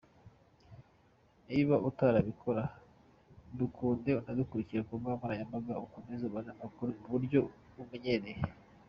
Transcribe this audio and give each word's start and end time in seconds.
Niba 1.47 1.75
utarabikora! 1.89 2.63
Dukunde 3.57 4.09
unadukurikire 4.19 4.81
ku 4.87 4.93
mbuga 4.97 5.15
nkoranyambaga 5.17 5.81
ukomeze 5.85 6.21
ubone 6.25 6.49
amakuru 6.55 6.89
mu 6.99 7.07
buryo 7.13 7.39
utamenyereye. 7.67 8.41